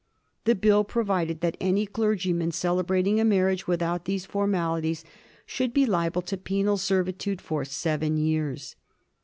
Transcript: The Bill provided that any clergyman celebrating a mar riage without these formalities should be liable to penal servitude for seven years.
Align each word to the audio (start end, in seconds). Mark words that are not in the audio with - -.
The 0.45 0.55
Bill 0.55 0.83
provided 0.83 1.41
that 1.41 1.57
any 1.61 1.85
clergyman 1.85 2.49
celebrating 2.53 3.19
a 3.19 3.23
mar 3.23 3.45
riage 3.49 3.67
without 3.67 4.05
these 4.05 4.25
formalities 4.25 5.03
should 5.45 5.75
be 5.75 5.85
liable 5.85 6.23
to 6.23 6.37
penal 6.37 6.77
servitude 6.77 7.39
for 7.39 7.63
seven 7.65 8.17
years. 8.17 8.75